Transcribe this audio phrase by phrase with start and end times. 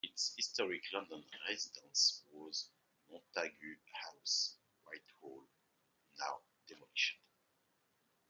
[0.03, 2.69] Its historic London residence was
[3.07, 5.47] Montagu House, Whitehall,
[6.17, 7.17] now demolished.